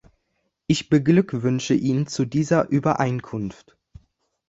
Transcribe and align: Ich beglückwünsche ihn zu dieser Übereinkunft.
Ich 0.65 0.89
beglückwünsche 0.89 1.75
ihn 1.75 2.07
zu 2.07 2.25
dieser 2.25 2.67
Übereinkunft. 2.69 3.77